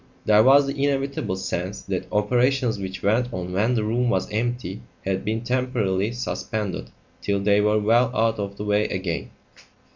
There 0.25 0.41
was 0.41 0.65
the 0.65 0.83
inevitable 0.83 1.35
sense 1.35 1.83
that 1.83 2.11
operations 2.11 2.79
which 2.79 3.03
went 3.03 3.31
on 3.31 3.53
when 3.53 3.75
the 3.75 3.83
room 3.83 4.09
was 4.09 4.27
empty 4.31 4.81
had 5.05 5.23
been 5.23 5.41
temporarily 5.43 6.11
suspended 6.11 6.89
till 7.21 7.39
they 7.39 7.61
were 7.61 7.77
well 7.77 8.09
out 8.15 8.39
of 8.39 8.57
the 8.57 8.65
way 8.65 8.85
again. 8.87 9.29